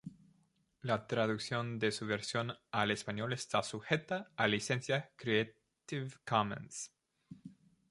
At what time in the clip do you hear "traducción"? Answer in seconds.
1.05-1.77